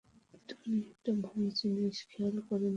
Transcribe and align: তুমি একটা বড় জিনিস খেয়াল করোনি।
তুমি 0.49 0.77
একটা 0.85 1.11
বড় 1.21 1.41
জিনিস 1.59 1.97
খেয়াল 2.09 2.35
করোনি। 2.47 2.69